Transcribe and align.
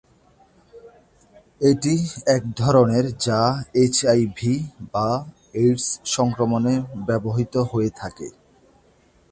এটি 1.61 1.95
একধরনের 2.35 3.05
যা 3.17 3.41
এইচআইভি 3.75 4.55
বা 4.93 5.07
এইডস 5.53 5.85
সংক্রমণে 6.15 6.75
ব্যবহৃত 7.07 7.55
হয়ে 7.71 7.89
থাকে। 7.97 8.27